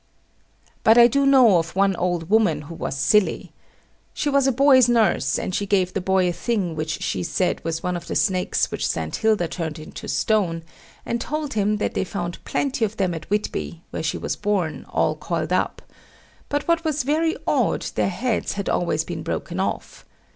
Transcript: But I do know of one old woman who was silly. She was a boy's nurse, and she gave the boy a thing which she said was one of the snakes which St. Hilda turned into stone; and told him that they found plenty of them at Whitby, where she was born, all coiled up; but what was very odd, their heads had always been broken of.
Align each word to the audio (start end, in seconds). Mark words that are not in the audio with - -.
But 0.83 0.97
I 0.97 1.05
do 1.05 1.27
know 1.27 1.59
of 1.59 1.75
one 1.75 1.95
old 1.95 2.27
woman 2.27 2.63
who 2.63 2.73
was 2.73 2.97
silly. 2.97 3.51
She 4.15 4.29
was 4.31 4.47
a 4.47 4.51
boy's 4.51 4.89
nurse, 4.89 5.37
and 5.37 5.53
she 5.53 5.67
gave 5.67 5.93
the 5.93 6.01
boy 6.01 6.27
a 6.27 6.31
thing 6.33 6.75
which 6.75 7.03
she 7.03 7.21
said 7.21 7.63
was 7.63 7.83
one 7.83 7.95
of 7.95 8.07
the 8.07 8.15
snakes 8.15 8.71
which 8.71 8.87
St. 8.87 9.15
Hilda 9.15 9.47
turned 9.47 9.77
into 9.77 10.07
stone; 10.07 10.63
and 11.05 11.21
told 11.21 11.53
him 11.53 11.77
that 11.77 11.93
they 11.93 12.03
found 12.03 12.43
plenty 12.45 12.83
of 12.83 12.97
them 12.97 13.13
at 13.13 13.29
Whitby, 13.29 13.83
where 13.91 14.01
she 14.01 14.17
was 14.17 14.35
born, 14.35 14.87
all 14.89 15.15
coiled 15.15 15.53
up; 15.53 15.83
but 16.49 16.67
what 16.67 16.83
was 16.83 17.03
very 17.03 17.37
odd, 17.45 17.83
their 17.93 18.09
heads 18.09 18.53
had 18.53 18.69
always 18.69 19.03
been 19.03 19.21
broken 19.21 19.59
of. 19.59 20.03